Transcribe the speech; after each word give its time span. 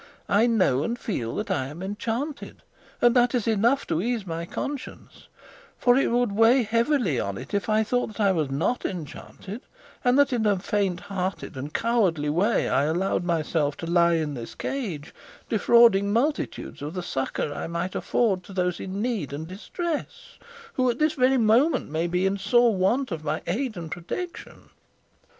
I 0.29 0.47
know 0.47 0.81
and 0.81 0.97
feel 0.97 1.35
that 1.35 1.51
I 1.51 1.67
am 1.67 1.83
enchanted, 1.83 2.63
and 3.03 3.15
that 3.15 3.35
is 3.35 3.45
enough 3.47 3.85
to 3.85 4.01
ease 4.01 4.25
my 4.25 4.45
conscience; 4.47 5.27
for 5.77 5.95
it 5.95 6.09
would 6.09 6.31
weigh 6.31 6.63
heavily 6.63 7.19
on 7.19 7.37
it 7.37 7.53
if 7.53 7.69
I 7.69 7.83
thought 7.83 8.07
that 8.07 8.19
I 8.19 8.31
was 8.31 8.49
not 8.49 8.83
enchanted, 8.83 9.61
and 10.03 10.17
that 10.17 10.33
in 10.33 10.47
a 10.47 10.57
faint 10.57 11.01
hearted 11.01 11.55
and 11.55 11.71
cowardly 11.71 12.29
way 12.31 12.67
I 12.67 12.85
allowed 12.85 13.23
myself 13.23 13.77
to 13.77 13.85
lie 13.85 14.15
in 14.15 14.33
this 14.33 14.55
cage, 14.55 15.13
defrauding 15.49 16.11
multitudes 16.11 16.81
of 16.81 16.95
the 16.95 17.03
succour 17.03 17.53
I 17.53 17.67
might 17.67 17.93
afford 17.93 18.43
to 18.45 18.53
those 18.53 18.79
in 18.79 19.03
need 19.03 19.31
and 19.31 19.47
distress, 19.47 20.39
who 20.73 20.89
at 20.89 20.97
this 20.97 21.13
very 21.13 21.37
moment 21.37 21.91
may 21.91 22.07
be 22.07 22.25
in 22.25 22.37
sore 22.39 22.73
want 22.75 23.11
of 23.11 23.23
my 23.23 23.43
aid 23.45 23.77
and 23.77 23.91
protection." 23.91 24.71